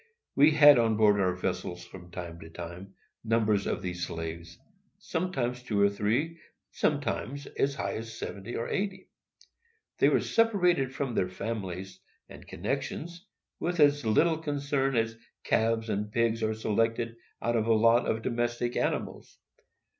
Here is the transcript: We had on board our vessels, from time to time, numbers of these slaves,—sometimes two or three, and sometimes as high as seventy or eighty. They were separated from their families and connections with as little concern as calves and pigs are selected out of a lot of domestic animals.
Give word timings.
We 0.35 0.49
had 0.49 0.79
on 0.79 0.97
board 0.97 1.19
our 1.21 1.35
vessels, 1.35 1.85
from 1.85 2.09
time 2.09 2.39
to 2.39 2.49
time, 2.49 2.95
numbers 3.23 3.67
of 3.67 3.83
these 3.83 4.03
slaves,—sometimes 4.07 5.61
two 5.61 5.79
or 5.79 5.91
three, 5.91 6.25
and 6.25 6.37
sometimes 6.71 7.45
as 7.45 7.75
high 7.75 7.97
as 7.97 8.17
seventy 8.17 8.55
or 8.55 8.67
eighty. 8.67 9.09
They 9.99 10.09
were 10.09 10.19
separated 10.21 10.95
from 10.95 11.13
their 11.13 11.29
families 11.29 11.99
and 12.27 12.47
connections 12.47 13.27
with 13.59 13.79
as 13.79 14.03
little 14.03 14.39
concern 14.39 14.95
as 14.95 15.17
calves 15.43 15.87
and 15.87 16.11
pigs 16.11 16.41
are 16.41 16.55
selected 16.55 17.15
out 17.39 17.55
of 17.55 17.67
a 17.67 17.73
lot 17.75 18.07
of 18.09 18.23
domestic 18.23 18.75
animals. 18.75 19.37